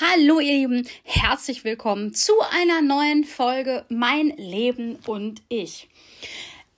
Hallo 0.00 0.40
ihr 0.40 0.54
Lieben, 0.54 0.88
herzlich 1.02 1.62
willkommen 1.62 2.14
zu 2.14 2.32
einer 2.58 2.80
neuen 2.80 3.24
Folge 3.24 3.84
Mein 3.90 4.28
Leben 4.38 4.98
und 5.06 5.42
ich. 5.50 5.90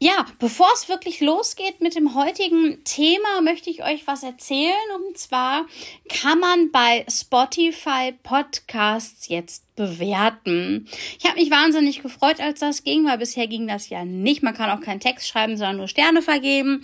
Ja, 0.00 0.26
bevor 0.40 0.66
es 0.74 0.88
wirklich 0.88 1.20
losgeht 1.20 1.80
mit 1.80 1.94
dem 1.94 2.16
heutigen 2.16 2.82
Thema, 2.82 3.40
möchte 3.40 3.70
ich 3.70 3.84
euch 3.84 4.08
was 4.08 4.24
erzählen. 4.24 4.74
Und 4.96 5.16
zwar 5.16 5.66
kann 6.08 6.40
man 6.40 6.72
bei 6.72 7.06
Spotify 7.08 8.12
Podcasts 8.24 9.28
jetzt 9.28 9.72
bewerten. 9.76 10.88
Ich 11.16 11.24
habe 11.24 11.38
mich 11.38 11.52
wahnsinnig 11.52 12.02
gefreut, 12.02 12.40
als 12.40 12.58
das 12.58 12.82
ging, 12.82 13.06
weil 13.06 13.18
bisher 13.18 13.46
ging 13.46 13.68
das 13.68 13.88
ja 13.88 14.04
nicht. 14.04 14.42
Man 14.42 14.54
kann 14.54 14.76
auch 14.76 14.82
keinen 14.82 14.98
Text 14.98 15.28
schreiben, 15.28 15.56
sondern 15.56 15.76
nur 15.76 15.86
Sterne 15.86 16.22
vergeben. 16.22 16.80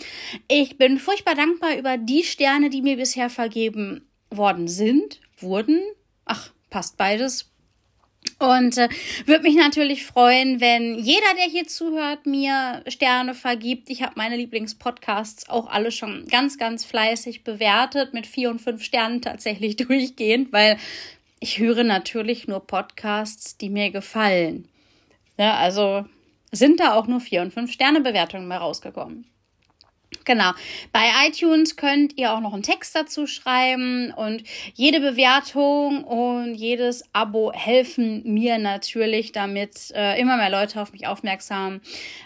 Ich 0.46 0.79
bin 0.79 1.00
furchtbar 1.00 1.34
dankbar 1.34 1.76
über 1.76 1.96
die 1.96 2.22
Sterne, 2.22 2.70
die 2.70 2.82
mir 2.82 2.96
bisher 2.96 3.29
vergeben 3.29 4.08
worden 4.30 4.68
sind, 4.68 5.20
wurden. 5.40 5.82
Ach, 6.29 6.50
passt 6.71 6.96
beides. 6.96 7.50
Und 8.39 8.79
äh, 8.79 8.89
würde 9.27 9.43
mich 9.43 9.57
natürlich 9.57 10.05
freuen, 10.05 10.61
wenn 10.61 10.96
jeder, 10.99 11.35
der 11.37 11.46
hier 11.51 11.67
zuhört, 11.67 12.27
mir 12.27 12.82
Sterne 12.87 13.35
vergibt. 13.35 13.91
Ich 13.91 14.03
habe 14.03 14.13
meine 14.17 14.37
Lieblingspodcasts 14.37 15.49
auch 15.49 15.68
alle 15.68 15.91
schon 15.91 16.27
ganz, 16.27 16.59
ganz 16.59 16.85
fleißig 16.85 17.43
bewertet, 17.43 18.14
mit 18.14 18.27
vier 18.27 18.51
und 18.51 18.61
fünf 18.61 18.82
Sternen 18.82 19.23
tatsächlich 19.23 19.77
durchgehend, 19.77 20.53
weil 20.53 20.79
ich 21.41 21.59
höre 21.59 21.85
natürlich 21.85 22.46
nur 22.46 22.67
Podcasts, 22.67 23.57
die 23.57 23.71
mir 23.71 23.90
gefallen. 23.90 24.68
Ja, 25.39 25.57
also 25.57 26.04
sind 26.53 26.81
da 26.81 26.95
auch 26.95 27.07
nur 27.07 27.21
vier 27.21 27.43
und 27.43 27.53
fünf 27.53 27.73
Sterne 27.73 28.01
Bewertungen 28.01 28.49
mal 28.49 28.59
rausgekommen. 28.59 29.26
Genau. 30.29 30.50
Bei 30.93 31.07
iTunes 31.27 31.77
könnt 31.77 32.19
ihr 32.19 32.34
auch 32.34 32.41
noch 32.41 32.53
einen 32.53 32.62
Text 32.62 32.95
dazu 32.95 33.27
schreiben 33.27 34.12
und 34.12 34.43
jede 34.75 35.01
Bewertung 35.01 36.05
und 36.05 36.55
jedes 36.55 37.03
Abo 37.15 37.51
helfen 37.55 38.23
mir 38.25 38.59
natürlich, 38.59 39.33
damit 39.33 39.91
äh, 39.95 40.20
immer 40.20 40.37
mehr 40.37 40.51
Leute 40.51 40.83
auf 40.83 40.93
mich 40.93 41.07
aufmerksam 41.07 41.81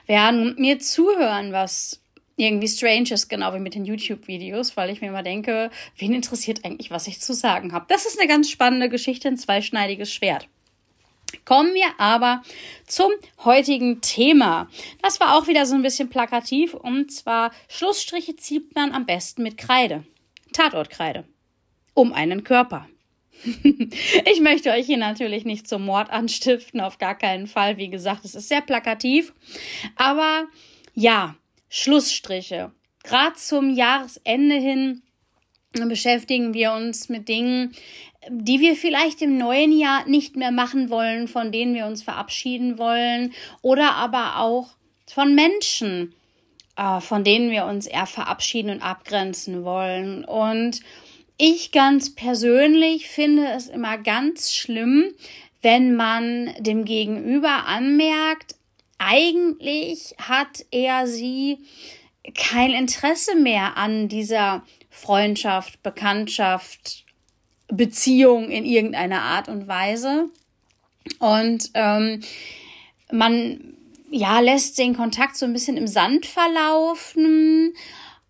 werden 0.09 0.43
und 0.43 0.59
mir 0.59 0.81
zuhören, 0.81 1.53
was 1.53 2.03
irgendwie 2.35 2.67
strange 2.67 3.13
ist, 3.13 3.29
genau 3.29 3.55
wie 3.55 3.61
mit 3.61 3.77
den 3.77 3.85
YouTube-Videos, 3.85 4.77
weil 4.77 4.91
ich 4.91 5.01
mir 5.01 5.09
immer 5.09 5.23
denke, 5.23 5.71
wen 5.97 6.13
interessiert 6.13 6.65
eigentlich, 6.65 6.91
was 6.91 7.07
ich 7.07 7.21
zu 7.21 7.35
sagen 7.35 7.73
habe. 7.73 7.85
Das 7.89 8.05
ist 8.05 8.19
eine 8.19 8.27
ganz 8.27 8.51
spannende 8.51 8.89
Geschichte, 8.89 9.29
ein 9.29 9.37
zweischneidiges 9.37 10.13
Schwert. 10.13 10.49
Kommen 11.45 11.75
wir 11.75 11.99
aber 11.99 12.43
zum 12.87 13.11
heutigen 13.45 14.01
Thema. 14.01 14.69
Das 15.03 15.21
war 15.21 15.37
auch 15.37 15.47
wieder 15.47 15.67
so 15.67 15.75
ein 15.75 15.83
bisschen 15.83 16.09
plakativ 16.09 16.75
und 16.75 17.11
zwar 17.13 17.53
Schlussstriche 17.69 18.37
zieht 18.37 18.75
man 18.75 18.93
am 18.93 19.07
besten 19.07 19.43
mit 19.43 19.59
Kreide. 19.59 20.05
Tatortkreide. 20.53 21.25
Um 21.95 22.13
einen 22.13 22.45
Körper. 22.45 22.89
ich 23.45 24.41
möchte 24.41 24.71
euch 24.71 24.87
hier 24.87 24.99
natürlich 24.99 25.45
nicht 25.45 25.69
zum 25.69 25.85
Mord 25.85 26.11
anstiften, 26.11 26.81
auf 26.81 26.99
gar 26.99 27.17
keinen 27.17 27.47
Fall. 27.47 27.77
Wie 27.77 27.89
gesagt, 27.89 28.25
es 28.25 28.35
ist 28.35 28.49
sehr 28.49 28.61
plakativ. 28.61 29.33
Aber 29.97 30.47
ja, 30.95 31.37
Schlussstriche. 31.69 32.73
Gerade 33.03 33.35
zum 33.35 33.71
Jahresende 33.71 34.57
hin 34.57 35.03
beschäftigen 35.73 36.55
wir 36.55 36.73
uns 36.73 37.09
mit 37.09 37.29
Dingen, 37.29 37.75
die 38.29 38.61
wir 38.61 38.77
vielleicht 38.77 39.23
im 39.23 39.37
neuen 39.37 39.77
Jahr 39.77 40.07
nicht 40.07 40.37
mehr 40.37 40.53
machen 40.53 40.91
wollen, 40.91 41.29
von 41.29 41.53
denen 41.53 41.75
wir 41.75 41.87
uns 41.87 42.03
verabschieden 42.03 42.79
wollen 42.79 43.33
oder 43.63 43.95
aber 43.95 44.39
auch 44.39 44.71
von 45.07 45.35
Menschen, 45.35 46.15
äh, 46.77 47.01
von 47.01 47.25
denen 47.25 47.51
wir 47.51 47.67
uns 47.67 47.87
eher 47.87 48.07
verabschieden 48.07 48.71
und 48.71 48.83
abgrenzen 48.83 49.65
wollen. 49.65 50.25
Und 50.25 50.81
ich 51.37 51.73
ganz 51.73 52.15
persönlich 52.15 53.09
finde 53.09 53.47
es 53.49 53.69
immer 53.69 53.99
ganz 53.99 54.55
schlimm, 54.55 55.13
wenn 55.61 55.95
man 55.95 56.51
dem 56.59 56.85
Gegenüber 56.85 57.67
anmerkt, 57.67 58.57
eigentlich 58.99 60.15
hat 60.19 60.65
er 60.71 61.07
sie 61.07 61.59
kein 62.35 62.71
Interesse 62.71 63.35
mehr 63.35 63.77
an 63.77 64.09
dieser 64.09 64.63
Freundschaft, 64.91 65.83
Bekanntschaft, 65.83 67.05
Beziehung 67.69 68.51
in 68.51 68.65
irgendeiner 68.65 69.23
Art 69.23 69.49
und 69.49 69.69
Weise. 69.69 70.29
Und 71.19 71.71
ähm, 71.75 72.21
man 73.11 73.75
ja 74.11 74.41
lässt 74.41 74.79
den 74.79 74.95
Kontakt 74.95 75.37
so 75.37 75.47
ein 75.47 75.53
bisschen 75.53 75.77
im 75.77 75.87
Sand 75.87 76.27
verlaufen. 76.27 77.75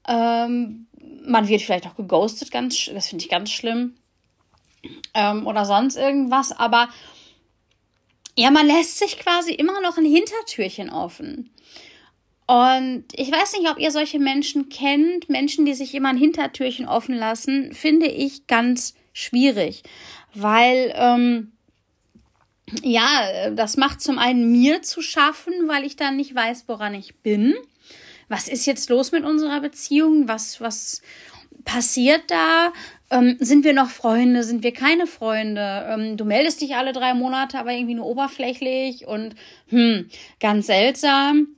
Ähm, 0.08 0.86
man 1.24 1.48
wird 1.48 1.62
vielleicht 1.62 1.86
auch 1.86 1.96
geghostet, 1.96 2.50
ganz, 2.50 2.90
das 2.92 3.08
finde 3.08 3.24
ich 3.24 3.30
ganz 3.30 3.50
schlimm. 3.50 3.94
Ähm, 5.14 5.46
oder 5.46 5.64
sonst 5.64 5.96
irgendwas, 5.96 6.52
aber 6.52 6.88
ja, 8.36 8.50
man 8.50 8.66
lässt 8.66 8.98
sich 8.98 9.18
quasi 9.18 9.52
immer 9.52 9.80
noch 9.80 9.98
ein 9.98 10.04
Hintertürchen 10.04 10.90
offen. 10.90 11.50
Und 12.46 13.04
ich 13.12 13.30
weiß 13.30 13.52
nicht, 13.58 13.70
ob 13.70 13.78
ihr 13.78 13.90
solche 13.90 14.18
Menschen 14.18 14.68
kennt, 14.68 15.28
Menschen, 15.28 15.64
die 15.64 15.74
sich 15.74 15.94
immer 15.94 16.08
ein 16.08 16.16
Hintertürchen 16.16 16.86
offen 16.86 17.14
lassen, 17.14 17.72
finde 17.72 18.06
ich 18.06 18.46
ganz 18.46 18.94
schwierig, 19.12 19.82
weil 20.34 20.92
ähm, 20.96 21.52
ja, 22.82 23.50
das 23.50 23.76
macht 23.76 24.00
zum 24.00 24.18
einen 24.18 24.50
mir 24.50 24.82
zu 24.82 25.02
schaffen, 25.02 25.52
weil 25.66 25.84
ich 25.84 25.96
dann 25.96 26.16
nicht 26.16 26.34
weiß, 26.34 26.64
woran 26.68 26.94
ich 26.94 27.16
bin. 27.16 27.54
Was 28.28 28.48
ist 28.48 28.66
jetzt 28.66 28.88
los 28.88 29.12
mit 29.12 29.24
unserer 29.24 29.60
Beziehung? 29.60 30.28
Was, 30.28 30.60
was 30.60 31.02
passiert 31.64 32.22
da? 32.28 32.72
Ähm, 33.10 33.36
sind 33.40 33.64
wir 33.64 33.74
noch 33.74 33.90
Freunde? 33.90 34.42
Sind 34.42 34.62
wir 34.62 34.72
keine 34.72 35.06
Freunde? 35.06 35.86
Ähm, 35.88 36.16
du 36.16 36.24
meldest 36.24 36.62
dich 36.62 36.76
alle 36.76 36.92
drei 36.92 37.14
Monate, 37.14 37.58
aber 37.58 37.72
irgendwie 37.72 37.94
nur 37.94 38.06
oberflächlich 38.06 39.06
und 39.06 39.34
hm, 39.68 40.08
ganz 40.40 40.66
seltsam. 40.66 41.48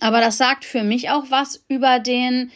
Aber 0.00 0.20
das 0.20 0.38
sagt 0.38 0.64
für 0.64 0.84
mich 0.84 1.10
auch 1.10 1.24
was 1.28 1.64
über 1.68 1.98
den 1.98 2.50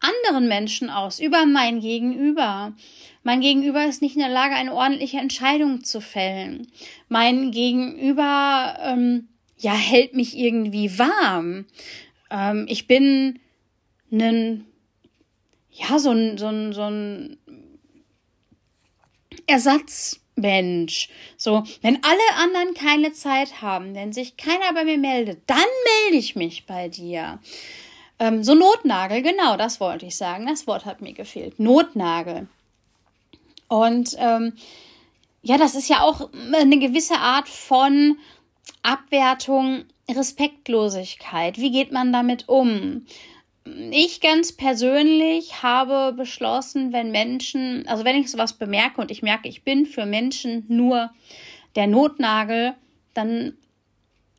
anderen 0.00 0.48
Menschen 0.48 0.90
aus, 0.90 1.20
über 1.20 1.46
mein 1.46 1.80
Gegenüber. 1.80 2.74
Mein 3.26 3.40
Gegenüber 3.40 3.84
ist 3.84 4.02
nicht 4.02 4.14
in 4.14 4.20
der 4.22 4.30
Lage, 4.30 4.54
eine 4.54 4.72
ordentliche 4.72 5.18
Entscheidung 5.18 5.82
zu 5.82 6.00
fällen. 6.00 6.68
Mein 7.08 7.50
Gegenüber, 7.50 8.78
ähm, 8.80 9.26
ja, 9.58 9.72
hält 9.72 10.14
mich 10.14 10.38
irgendwie 10.38 10.96
warm. 10.96 11.64
Ähm, 12.30 12.66
ich 12.68 12.86
bin 12.86 13.40
ein, 14.12 14.64
ja, 15.72 15.98
so 15.98 16.12
ein, 16.12 16.38
so 16.38 16.46
ein, 16.46 16.72
so 16.72 16.82
ein 16.82 17.36
Ersatzmensch. 19.48 21.08
So, 21.36 21.64
wenn 21.82 21.98
alle 22.04 22.40
anderen 22.40 22.74
keine 22.74 23.12
Zeit 23.12 23.60
haben, 23.60 23.96
wenn 23.96 24.12
sich 24.12 24.36
keiner 24.36 24.72
bei 24.72 24.84
mir 24.84 24.98
meldet, 24.98 25.40
dann 25.48 25.58
melde 26.04 26.18
ich 26.18 26.36
mich 26.36 26.64
bei 26.64 26.88
dir. 26.88 27.40
Ähm, 28.20 28.44
so 28.44 28.54
Notnagel, 28.54 29.22
genau, 29.22 29.56
das 29.56 29.80
wollte 29.80 30.06
ich 30.06 30.14
sagen. 30.14 30.46
Das 30.46 30.68
Wort 30.68 30.84
hat 30.84 31.02
mir 31.02 31.12
gefehlt. 31.12 31.58
Notnagel. 31.58 32.46
Und 33.68 34.16
ähm, 34.18 34.52
ja, 35.42 35.58
das 35.58 35.74
ist 35.74 35.88
ja 35.88 36.02
auch 36.02 36.30
eine 36.32 36.78
gewisse 36.78 37.18
Art 37.18 37.48
von 37.48 38.18
Abwertung, 38.82 39.84
Respektlosigkeit. 40.10 41.58
Wie 41.58 41.70
geht 41.70 41.92
man 41.92 42.12
damit 42.12 42.48
um? 42.48 43.06
Ich 43.90 44.20
ganz 44.20 44.52
persönlich 44.52 45.62
habe 45.62 46.12
beschlossen, 46.16 46.92
wenn 46.92 47.10
Menschen, 47.10 47.86
also 47.88 48.04
wenn 48.04 48.16
ich 48.16 48.30
sowas 48.30 48.52
bemerke 48.52 49.00
und 49.00 49.10
ich 49.10 49.22
merke, 49.22 49.48
ich 49.48 49.64
bin 49.64 49.86
für 49.86 50.06
Menschen 50.06 50.64
nur 50.68 51.10
der 51.74 51.88
Notnagel, 51.88 52.74
dann 53.14 53.56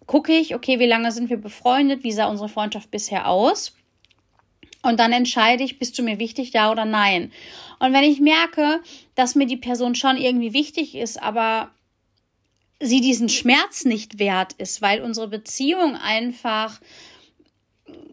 gucke 0.07 0.33
ich, 0.33 0.55
okay, 0.55 0.79
wie 0.79 0.85
lange 0.85 1.11
sind 1.11 1.29
wir 1.29 1.37
befreundet, 1.37 2.03
wie 2.03 2.11
sah 2.11 2.27
unsere 2.27 2.49
Freundschaft 2.49 2.89
bisher 2.89 3.27
aus? 3.27 3.76
Und 4.81 4.99
dann 4.99 5.11
entscheide 5.11 5.63
ich, 5.63 5.79
bist 5.79 5.97
du 5.97 6.03
mir 6.03 6.19
wichtig, 6.19 6.53
ja 6.53 6.71
oder 6.71 6.85
nein? 6.85 7.31
Und 7.79 7.93
wenn 7.93 8.03
ich 8.03 8.19
merke, 8.19 8.81
dass 9.15 9.35
mir 9.35 9.47
die 9.47 9.57
Person 9.57 9.95
schon 9.95 10.17
irgendwie 10.17 10.53
wichtig 10.53 10.95
ist, 10.95 11.21
aber 11.21 11.71
sie 12.79 13.01
diesen 13.01 13.29
Schmerz 13.29 13.85
nicht 13.85 14.19
wert 14.19 14.53
ist, 14.53 14.81
weil 14.81 15.01
unsere 15.01 15.27
Beziehung 15.27 15.95
einfach 15.95 16.79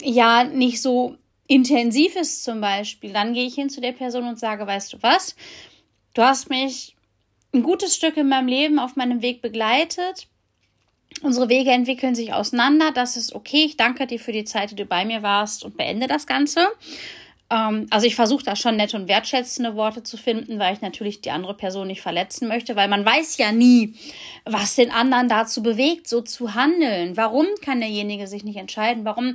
ja 0.02 0.44
nicht 0.44 0.80
so 0.80 1.16
intensiv 1.46 2.16
ist 2.16 2.44
zum 2.44 2.60
Beispiel, 2.60 3.12
dann 3.12 3.34
gehe 3.34 3.46
ich 3.46 3.54
hin 3.54 3.68
zu 3.68 3.80
der 3.80 3.92
Person 3.92 4.24
und 4.24 4.38
sage, 4.38 4.66
weißt 4.66 4.94
du 4.94 5.02
was, 5.02 5.36
du 6.14 6.22
hast 6.22 6.48
mich 6.48 6.96
ein 7.52 7.62
gutes 7.62 7.94
Stück 7.94 8.16
in 8.16 8.28
meinem 8.28 8.48
Leben 8.48 8.78
auf 8.78 8.96
meinem 8.96 9.22
Weg 9.22 9.42
begleitet. 9.42 10.26
Unsere 11.22 11.48
Wege 11.48 11.70
entwickeln 11.70 12.14
sich 12.14 12.32
auseinander. 12.32 12.90
Das 12.92 13.16
ist 13.16 13.34
okay. 13.34 13.64
Ich 13.64 13.76
danke 13.76 14.06
dir 14.06 14.18
für 14.18 14.32
die 14.32 14.44
Zeit, 14.44 14.70
die 14.70 14.76
du 14.76 14.84
bei 14.84 15.04
mir 15.04 15.22
warst 15.22 15.64
und 15.64 15.76
beende 15.76 16.06
das 16.06 16.26
Ganze. 16.26 16.66
Ähm, 17.50 17.86
also 17.90 18.06
ich 18.06 18.14
versuche 18.14 18.44
da 18.44 18.56
schon 18.56 18.76
nette 18.76 18.96
und 18.96 19.08
wertschätzende 19.08 19.76
Worte 19.76 20.02
zu 20.02 20.16
finden, 20.16 20.58
weil 20.58 20.74
ich 20.74 20.80
natürlich 20.80 21.20
die 21.20 21.30
andere 21.30 21.54
Person 21.54 21.86
nicht 21.86 22.02
verletzen 22.02 22.48
möchte, 22.48 22.76
weil 22.76 22.88
man 22.88 23.04
weiß 23.04 23.36
ja 23.38 23.52
nie, 23.52 23.94
was 24.44 24.74
den 24.74 24.90
anderen 24.90 25.28
dazu 25.28 25.62
bewegt, 25.62 26.08
so 26.08 26.20
zu 26.20 26.54
handeln. 26.54 27.16
Warum 27.16 27.46
kann 27.62 27.80
derjenige 27.80 28.26
sich 28.26 28.44
nicht 28.44 28.56
entscheiden? 28.56 29.04
Warum 29.04 29.34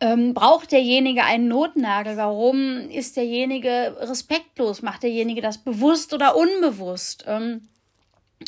ähm, 0.00 0.34
braucht 0.34 0.72
derjenige 0.72 1.24
einen 1.24 1.48
Notnagel? 1.48 2.16
Warum 2.16 2.88
ist 2.90 3.16
derjenige 3.16 3.96
respektlos? 4.00 4.82
Macht 4.82 5.02
derjenige 5.02 5.40
das 5.40 5.58
bewusst 5.58 6.12
oder 6.12 6.36
unbewusst? 6.36 7.24
Ähm, 7.26 7.62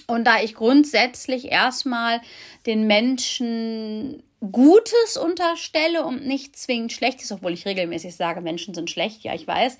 und 0.06 0.24
da 0.24 0.40
ich 0.40 0.54
grundsätzlich 0.54 1.46
erstmal 1.50 2.20
den 2.66 2.86
Menschen 2.86 4.22
Gutes 4.52 5.16
unterstelle 5.16 6.04
und 6.04 6.26
nicht 6.26 6.56
zwingend 6.56 6.92
Schlechtes, 6.92 7.32
obwohl 7.32 7.52
ich 7.52 7.66
regelmäßig 7.66 8.14
sage, 8.16 8.40
Menschen 8.40 8.74
sind 8.74 8.90
schlecht, 8.90 9.22
ja, 9.22 9.34
ich 9.34 9.46
weiß, 9.46 9.78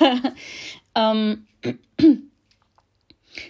ähm, 0.94 1.46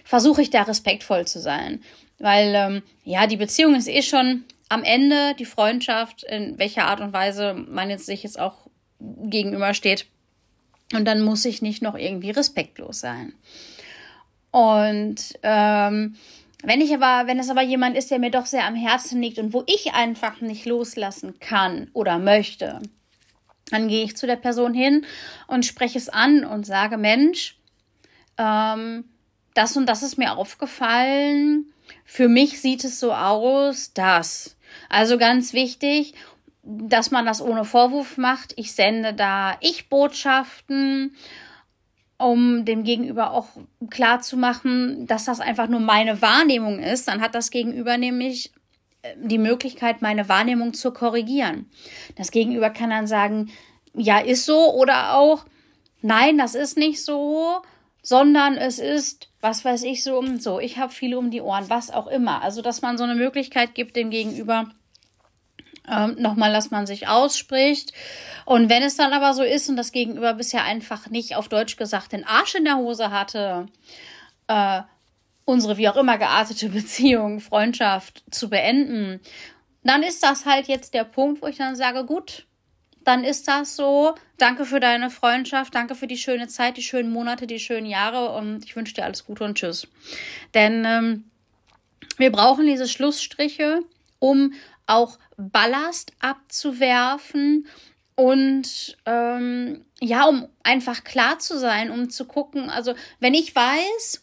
versuche 0.03 0.41
ich 0.41 0.49
da 0.49 0.63
respektvoll 0.63 1.27
zu 1.27 1.39
sein. 1.39 1.83
Weil, 2.17 2.53
ähm, 2.55 2.83
ja, 3.03 3.27
die 3.27 3.37
Beziehung 3.37 3.75
ist 3.75 3.87
eh 3.87 4.01
schon 4.01 4.45
am 4.69 4.83
Ende, 4.83 5.35
die 5.37 5.45
Freundschaft, 5.45 6.23
in 6.23 6.57
welcher 6.57 6.85
Art 6.85 7.01
und 7.01 7.13
Weise 7.13 7.53
man 7.53 7.89
jetzt 7.89 8.05
sich 8.05 8.23
jetzt 8.23 8.39
auch 8.39 8.67
gegenübersteht. 8.99 10.05
Und 10.93 11.05
dann 11.05 11.21
muss 11.21 11.45
ich 11.45 11.61
nicht 11.61 11.81
noch 11.81 11.95
irgendwie 11.95 12.31
respektlos 12.31 12.99
sein. 12.99 13.33
Und 14.51 15.39
ähm, 15.43 16.15
wenn 16.63 16.81
ich 16.81 16.93
aber, 16.93 17.27
wenn 17.27 17.39
es 17.39 17.49
aber 17.49 17.61
jemand 17.61 17.97
ist, 17.97 18.11
der 18.11 18.19
mir 18.19 18.31
doch 18.31 18.45
sehr 18.45 18.65
am 18.65 18.75
Herzen 18.75 19.21
liegt 19.21 19.39
und 19.39 19.53
wo 19.53 19.63
ich 19.65 19.93
einfach 19.93 20.41
nicht 20.41 20.65
loslassen 20.65 21.39
kann 21.39 21.89
oder 21.93 22.19
möchte, 22.19 22.79
dann 23.71 23.87
gehe 23.87 24.03
ich 24.03 24.17
zu 24.17 24.27
der 24.27 24.35
Person 24.35 24.73
hin 24.73 25.05
und 25.47 25.65
spreche 25.65 25.97
es 25.97 26.09
an 26.09 26.45
und 26.45 26.65
sage, 26.65 26.97
Mensch, 26.97 27.57
ähm, 28.37 29.05
das 29.53 29.75
und 29.75 29.87
das 29.87 30.03
ist 30.03 30.17
mir 30.17 30.37
aufgefallen. 30.37 31.65
Für 32.05 32.27
mich 32.27 32.61
sieht 32.61 32.83
es 32.83 32.99
so 32.99 33.13
aus, 33.13 33.93
dass. 33.93 34.57
Also 34.89 35.17
ganz 35.17 35.53
wichtig, 35.53 36.13
dass 36.63 37.11
man 37.11 37.25
das 37.25 37.41
ohne 37.41 37.65
Vorwurf 37.65 38.17
macht. 38.17 38.53
Ich 38.57 38.73
sende 38.73 39.13
da 39.13 39.57
Ich-Botschaften 39.61 41.15
um 42.21 42.65
dem 42.65 42.83
Gegenüber 42.83 43.31
auch 43.31 43.47
klar 43.89 44.21
zu 44.21 44.37
machen, 44.37 45.07
dass 45.07 45.25
das 45.25 45.39
einfach 45.39 45.67
nur 45.67 45.79
meine 45.79 46.21
Wahrnehmung 46.21 46.79
ist, 46.79 47.07
dann 47.07 47.21
hat 47.21 47.35
das 47.35 47.51
Gegenüber 47.51 47.97
nämlich 47.97 48.51
äh, 49.01 49.15
die 49.17 49.37
Möglichkeit, 49.37 50.01
meine 50.01 50.29
Wahrnehmung 50.29 50.73
zu 50.73 50.91
korrigieren. 50.91 51.69
Das 52.15 52.31
Gegenüber 52.31 52.69
kann 52.69 52.89
dann 52.89 53.07
sagen, 53.07 53.51
ja, 53.93 54.19
ist 54.19 54.45
so 54.45 54.73
oder 54.73 55.15
auch, 55.15 55.45
nein, 56.01 56.37
das 56.37 56.55
ist 56.55 56.77
nicht 56.77 57.03
so, 57.03 57.61
sondern 58.01 58.55
es 58.55 58.79
ist, 58.79 59.29
was 59.41 59.63
weiß 59.63 59.83
ich 59.83 60.03
so 60.03 60.17
und 60.17 60.41
so. 60.41 60.59
Ich 60.59 60.77
habe 60.77 60.91
viele 60.91 61.17
um 61.17 61.29
die 61.29 61.41
Ohren, 61.41 61.69
was 61.69 61.91
auch 61.91 62.07
immer. 62.07 62.41
Also, 62.41 62.61
dass 62.61 62.81
man 62.81 62.97
so 62.97 63.03
eine 63.03 63.15
Möglichkeit 63.15 63.75
gibt, 63.75 63.95
dem 63.95 64.09
Gegenüber 64.09 64.71
ähm, 65.87 66.15
nochmal, 66.19 66.53
dass 66.53 66.71
man 66.71 66.85
sich 66.85 67.07
ausspricht. 67.07 67.93
Und 68.45 68.69
wenn 68.69 68.83
es 68.83 68.97
dann 68.97 69.13
aber 69.13 69.33
so 69.33 69.43
ist 69.43 69.69
und 69.69 69.75
das 69.75 69.91
Gegenüber 69.91 70.33
bisher 70.33 70.63
einfach 70.63 71.09
nicht 71.09 71.35
auf 71.35 71.49
Deutsch 71.49 71.77
gesagt 71.77 72.11
den 72.11 72.25
Arsch 72.25 72.55
in 72.55 72.65
der 72.65 72.77
Hose 72.77 73.11
hatte, 73.11 73.67
äh, 74.47 74.81
unsere 75.45 75.77
wie 75.77 75.89
auch 75.89 75.97
immer 75.97 76.17
geartete 76.17 76.69
Beziehung, 76.69 77.39
Freundschaft 77.39 78.23
zu 78.31 78.49
beenden, 78.49 79.19
dann 79.83 80.03
ist 80.03 80.23
das 80.23 80.45
halt 80.45 80.67
jetzt 80.67 80.93
der 80.93 81.03
Punkt, 81.03 81.41
wo 81.41 81.47
ich 81.47 81.57
dann 81.57 81.75
sage, 81.75 82.05
gut, 82.05 82.45
dann 83.03 83.23
ist 83.23 83.47
das 83.47 83.75
so. 83.75 84.13
Danke 84.37 84.65
für 84.65 84.79
deine 84.79 85.09
Freundschaft, 85.09 85.73
danke 85.73 85.95
für 85.95 86.07
die 86.07 86.17
schöne 86.17 86.47
Zeit, 86.47 86.77
die 86.77 86.83
schönen 86.83 87.11
Monate, 87.11 87.47
die 87.47 87.59
schönen 87.59 87.87
Jahre 87.87 88.35
und 88.35 88.63
ich 88.63 88.75
wünsche 88.75 88.93
dir 88.93 89.05
alles 89.05 89.25
Gute 89.25 89.43
und 89.43 89.57
tschüss. 89.57 89.87
Denn 90.53 90.85
ähm, 90.85 91.23
wir 92.17 92.31
brauchen 92.31 92.67
diese 92.67 92.87
Schlussstriche, 92.87 93.81
um 94.19 94.53
auch 94.91 95.17
Ballast 95.37 96.13
abzuwerfen 96.19 97.67
und 98.15 98.97
ähm, 99.05 99.85
ja, 99.99 100.25
um 100.25 100.47
einfach 100.63 101.03
klar 101.03 101.39
zu 101.39 101.57
sein, 101.57 101.91
um 101.91 102.09
zu 102.09 102.25
gucken, 102.25 102.69
also 102.69 102.93
wenn 103.19 103.33
ich 103.33 103.55
weiß, 103.55 104.21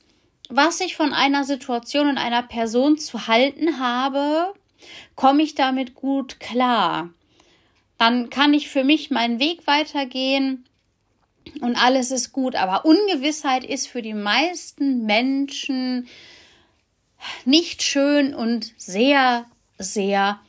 was 0.50 0.80
ich 0.80 0.96
von 0.96 1.12
einer 1.12 1.44
Situation 1.44 2.08
und 2.08 2.18
einer 2.18 2.42
Person 2.42 2.98
zu 2.98 3.26
halten 3.26 3.78
habe, 3.80 4.54
komme 5.14 5.42
ich 5.42 5.54
damit 5.54 5.94
gut 5.94 6.40
klar. 6.40 7.10
Dann 7.98 8.30
kann 8.30 8.54
ich 8.54 8.68
für 8.68 8.84
mich 8.84 9.10
meinen 9.10 9.40
Weg 9.40 9.66
weitergehen 9.66 10.64
und 11.60 11.76
alles 11.76 12.10
ist 12.10 12.32
gut. 12.32 12.54
Aber 12.54 12.84
Ungewissheit 12.84 13.64
ist 13.64 13.88
für 13.88 14.02
die 14.02 14.14
meisten 14.14 15.04
Menschen 15.04 16.06
nicht 17.44 17.82
schön 17.82 18.34
und 18.34 18.72
sehr, 18.76 19.46
sehr 19.78 20.40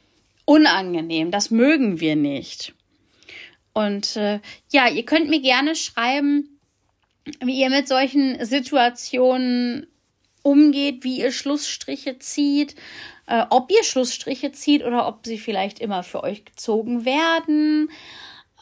unangenehm. 0.49 1.29
Das 1.29 1.51
mögen 1.51 1.99
wir 1.99 2.15
nicht. 2.15 2.73
Und 3.71 4.15
äh, 4.15 4.39
ja, 4.71 4.89
ihr 4.89 5.05
könnt 5.05 5.29
mir 5.29 5.41
gerne 5.41 5.75
schreiben, 5.75 6.59
wie 7.43 7.61
ihr 7.61 7.69
mit 7.69 7.87
solchen 7.87 8.43
Situationen 8.43 9.85
umgeht, 10.41 11.03
wie 11.03 11.19
ihr 11.19 11.31
Schlussstriche 11.31 12.17
zieht, 12.17 12.73
äh, 13.27 13.45
ob 13.51 13.69
ihr 13.69 13.83
Schlussstriche 13.83 14.51
zieht 14.51 14.83
oder 14.83 15.07
ob 15.07 15.19
sie 15.23 15.37
vielleicht 15.37 15.77
immer 15.77 16.01
für 16.01 16.23
euch 16.23 16.45
gezogen 16.45 17.05
werden. 17.05 17.91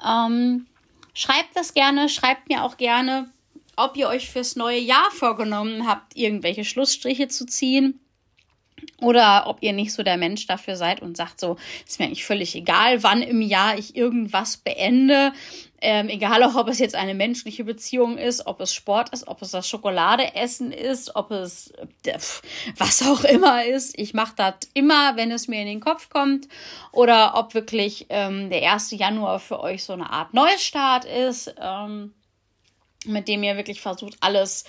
Ähm, 0.06 0.66
schreibt 1.14 1.56
das 1.56 1.74
gerne, 1.74 2.10
schreibt 2.10 2.50
mir 2.50 2.66
auch 2.66 2.76
gerne, 2.76 3.32
ob 3.78 3.96
ihr 3.96 4.10
euch 4.10 4.30
fürs 4.30 4.58
neue 4.58 4.80
Jahr 4.80 5.10
vorgenommen 5.12 5.88
habt, 5.88 6.18
irgendwelche 6.18 6.66
Schlussstriche 6.66 7.30
zu 7.30 7.46
ziehen. 7.46 8.02
Oder 9.00 9.46
ob 9.46 9.62
ihr 9.62 9.74
nicht 9.74 9.94
so 9.94 10.02
der 10.02 10.18
Mensch 10.18 10.48
dafür 10.48 10.76
seid 10.76 11.02
und 11.02 11.18
sagt 11.18 11.40
so, 11.40 11.58
ist 11.86 12.00
mir 12.00 12.08
eigentlich 12.08 12.26
völlig 12.26 12.56
egal, 12.56 13.04
wann 13.04 13.22
im 13.22 13.42
Jahr 13.42 13.78
ich 13.78 13.96
irgendwas 13.96 14.58
beende. 14.58 15.34
Ähm, 15.80 16.10
egal 16.10 16.42
auch, 16.42 16.56
ob 16.56 16.68
es 16.70 16.80
jetzt 16.80 16.96
eine 16.96 17.14
menschliche 17.14 17.64
Beziehung 17.64 18.18
ist, 18.18 18.48
ob 18.48 18.60
es 18.60 18.74
Sport 18.74 19.10
ist, 19.10 19.28
ob 19.28 19.44
es 19.44 19.52
das 19.52 19.70
Schokoladeessen 19.70 20.72
ist, 20.72 21.16
ob 21.16 21.30
es 21.30 21.72
äh, 22.06 22.18
was 22.78 23.04
auch 23.04 23.24
immer 23.24 23.66
ist. 23.66 23.98
Ich 24.00 24.16
mache 24.16 24.34
das 24.36 24.56
immer, 24.74 25.16
wenn 25.16 25.32
es 25.32 25.48
mir 25.48 25.62
in 25.62 25.68
den 25.68 25.80
Kopf 25.80 26.10
kommt. 26.10 26.48
Oder 26.92 27.38
ob 27.38 27.54
wirklich 27.54 28.08
ähm, 28.10 28.50
der 28.50 28.74
1. 28.74 28.92
Januar 28.92 29.40
für 29.40 29.60
euch 29.60 29.84
so 29.84 29.94
eine 29.94 30.10
Art 30.10 30.34
Neustart 30.34 31.06
ist, 31.06 31.54
ähm, 31.62 32.16
mit 33.06 33.28
dem 33.28 33.44
ihr 33.44 33.58
wirklich 33.58 33.80
versucht, 33.80 34.18
alles 34.22 34.64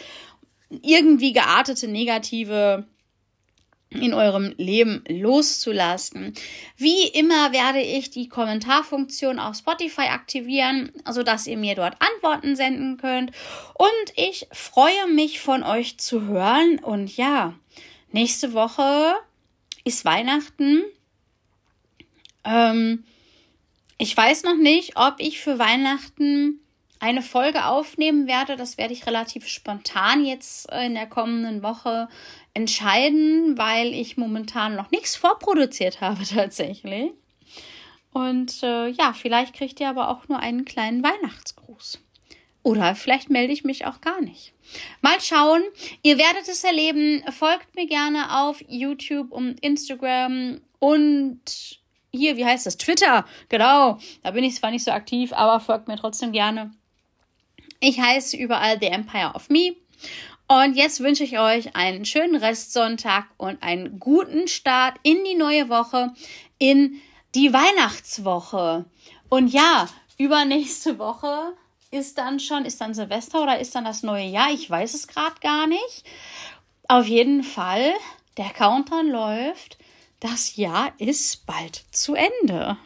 irgendwie 0.69 1.33
geartete, 1.33 1.89
negative 1.89 2.85
in 3.91 4.13
eurem 4.13 4.55
Leben 4.59 5.03
loszulassen. 5.09 6.35
Wie 6.77 7.07
immer 7.09 7.53
werde 7.53 7.81
ich 7.81 8.11
die 8.11 8.29
Kommentarfunktion 8.29 9.39
auf 9.39 9.57
Spotify 9.57 10.09
aktivieren, 10.09 10.93
sodass 11.11 11.47
ihr 11.47 11.57
mir 11.57 11.75
dort 11.75 11.97
Antworten 12.01 12.55
senden 12.55 12.99
könnt. 12.99 13.33
Und 13.75 14.13
ich 14.17 14.47
freue 14.53 15.09
mich 15.15 15.41
von 15.41 15.63
euch 15.63 15.99
zu 15.99 16.23
hören. 16.23 16.79
Und 16.81 17.17
ja, 17.17 17.55
nächste 18.13 18.53
Woche 18.53 19.15
ist 19.85 20.05
Weihnachten. 20.05 20.85
Ähm, 22.45 23.05
ich 23.97 24.17
weiß 24.17 24.45
noch 24.45 24.57
nicht, 24.57 24.97
ob 24.97 25.15
ich 25.19 25.41
für 25.41 25.59
Weihnachten 25.59 26.61
eine 27.01 27.23
Folge 27.23 27.67
aufnehmen 27.67 28.27
werde. 28.27 28.57
Das 28.57 28.79
werde 28.79 28.93
ich 28.93 29.07
relativ 29.07 29.47
spontan 29.47 30.25
jetzt 30.25 30.71
in 30.73 30.95
der 30.95 31.07
kommenden 31.07 31.63
Woche 31.63 32.09
entscheiden, 32.55 33.57
weil 33.57 33.95
ich 33.95 34.17
momentan 34.17 34.77
noch 34.77 34.91
nichts 34.91 35.17
vorproduziert 35.17 36.01
habe 36.01 36.25
tatsächlich. 36.35 37.13
Und 38.13 38.63
äh, 38.63 38.89
ja, 38.89 39.13
vielleicht 39.13 39.55
kriegt 39.55 39.81
ihr 39.81 39.89
aber 39.89 40.09
auch 40.09 40.29
nur 40.29 40.41
einen 40.41 40.65
kleinen 40.65 41.03
Weihnachtsgruß. 41.03 42.01
Oder 42.63 42.95
vielleicht 42.95 43.31
melde 43.31 43.53
ich 43.53 43.65
mich 43.65 43.87
auch 43.87 44.01
gar 44.01 44.21
nicht. 44.21 44.53
Mal 45.01 45.21
schauen. 45.21 45.63
Ihr 46.03 46.19
werdet 46.19 46.49
es 46.49 46.65
erleben. 46.65 47.23
Folgt 47.31 47.75
mir 47.77 47.87
gerne 47.87 48.41
auf 48.41 48.63
YouTube 48.67 49.33
und 49.33 49.61
Instagram 49.61 50.61
und 50.79 51.81
hier, 52.11 52.37
wie 52.37 52.45
heißt 52.45 52.67
das? 52.67 52.77
Twitter. 52.77 53.25
Genau. 53.49 53.99
Da 54.23 54.31
bin 54.33 54.45
ich 54.45 54.57
zwar 54.57 54.71
nicht 54.71 54.85
so 54.85 54.91
aktiv, 54.91 55.33
aber 55.33 55.61
folgt 55.61 55.89
mir 55.89 55.97
trotzdem 55.97 56.33
gerne. 56.33 56.73
Ich 57.81 58.01
heiße 58.01 58.37
überall 58.37 58.79
The 58.81 58.87
Empire 58.87 59.33
of 59.35 59.49
Me. 59.51 59.77
Und 60.49 60.75
jetzt 60.75 61.01
wünsche 61.01 61.25
ich 61.25 61.39
euch 61.39 61.77
einen 61.77 62.05
schönen 62.05 62.37
Restsonntag 62.37 63.27
und 63.37 63.63
einen 63.63 64.01
guten 64.01 64.49
Start 64.49 64.97
in 65.03 65.23
die 65.25 65.35
neue 65.35 65.69
Woche, 65.69 66.13
in 66.59 67.01
die 67.35 67.53
Weihnachtswoche. 67.53 68.87
Und 69.29 69.49
ja, 69.49 69.89
übernächste 70.17 70.99
Woche 70.99 71.53
ist 71.91 72.19
dann 72.19 72.41
schon, 72.41 72.65
ist 72.65 72.81
dann 72.81 72.95
Silvester 72.95 73.43
oder 73.43 73.59
ist 73.59 73.75
dann 73.75 73.85
das 73.85 74.03
neue 74.03 74.27
Jahr? 74.27 74.51
Ich 74.51 74.69
weiß 74.69 74.95
es 74.95 75.07
gerade 75.07 75.39
gar 75.41 75.67
nicht. 75.67 76.05
Auf 76.89 77.07
jeden 77.07 77.43
Fall, 77.43 77.93
der 78.39 78.49
Countdown 78.51 79.09
läuft. 79.09 79.77
Das 80.21 80.57
Jahr 80.57 80.93
ist 80.99 81.47
bald 81.47 81.85
zu 81.93 82.15
Ende. 82.15 82.79